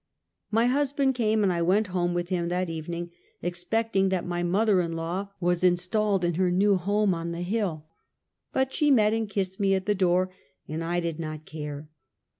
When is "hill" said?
7.43-7.85